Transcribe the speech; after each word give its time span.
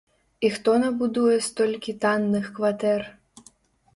І 0.47 0.49
хто 0.53 0.71
набудуе 0.83 1.35
столькі 1.49 1.95
танных 2.05 2.49
кватэр? 2.55 3.01